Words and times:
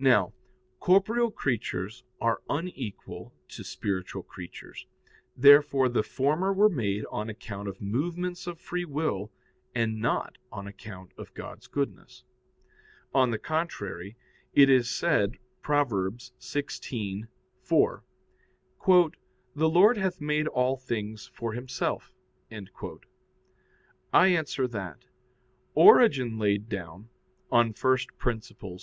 Now, 0.00 0.32
corporeal 0.80 1.30
creatures 1.30 2.02
are 2.20 2.42
unequal 2.50 3.32
to 3.50 3.62
spiritual 3.62 4.24
creatures. 4.24 4.88
Therefore 5.36 5.88
the 5.88 6.02
former 6.02 6.52
were 6.52 6.68
made 6.68 7.04
on 7.12 7.28
account 7.28 7.68
of 7.68 7.80
movements 7.80 8.48
of 8.48 8.58
free 8.58 8.84
will, 8.84 9.30
and 9.76 10.00
not 10.00 10.36
on 10.50 10.66
account 10.66 11.12
of 11.16 11.32
God's 11.32 11.68
goodness. 11.68 12.24
On 13.14 13.30
the 13.30 13.38
contrary, 13.38 14.16
It 14.52 14.68
is 14.68 14.90
said 14.90 15.38
(Prov. 15.62 15.90
16:4): 15.90 18.00
"The 19.54 19.68
Lord 19.70 19.96
hath 19.96 20.20
made 20.20 20.48
all 20.48 20.76
things 20.76 21.28
for 21.32 21.52
Himself." 21.52 22.12
I 22.50 24.26
answer 24.26 24.66
that, 24.66 25.04
Origen 25.76 26.36
laid 26.36 26.68
down 26.68 27.10
[*Peri 27.52 27.74
Archon 27.80 28.40
ii. 28.60 28.78